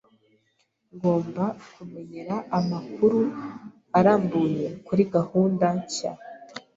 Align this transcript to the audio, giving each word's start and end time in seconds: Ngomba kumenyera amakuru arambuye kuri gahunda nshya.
Ngomba 0.95 1.43
kumenyera 1.73 2.35
amakuru 2.59 3.19
arambuye 3.97 4.65
kuri 4.87 5.03
gahunda 5.15 5.65
nshya. 5.79 6.11